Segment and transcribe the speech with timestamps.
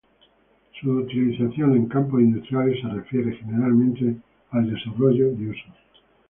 [0.81, 4.15] Su utilización en campos industriales se refiere generalmente
[4.51, 5.65] desarrollo y uso.